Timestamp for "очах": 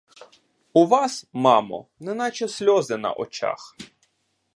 3.13-3.75